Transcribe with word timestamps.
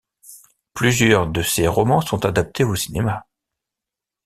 Plusieurs 0.73 1.27
de 1.27 1.43
ses 1.43 1.67
romans 1.67 2.01
sont 2.01 2.25
adaptés 2.25 2.63
au 2.63 2.75
cinéma. 2.75 3.27